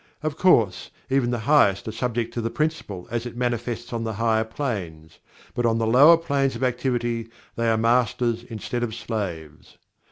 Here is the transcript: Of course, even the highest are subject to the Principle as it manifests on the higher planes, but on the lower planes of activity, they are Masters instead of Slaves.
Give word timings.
Of 0.23 0.35
course, 0.35 0.89
even 1.11 1.29
the 1.29 1.41
highest 1.45 1.87
are 1.87 1.91
subject 1.91 2.33
to 2.33 2.41
the 2.41 2.49
Principle 2.49 3.07
as 3.11 3.27
it 3.27 3.37
manifests 3.37 3.93
on 3.93 4.03
the 4.03 4.13
higher 4.13 4.43
planes, 4.43 5.19
but 5.53 5.63
on 5.63 5.77
the 5.77 5.85
lower 5.85 6.17
planes 6.17 6.55
of 6.55 6.63
activity, 6.63 7.29
they 7.55 7.69
are 7.69 7.77
Masters 7.77 8.43
instead 8.43 8.81
of 8.81 8.95
Slaves. 8.95 9.77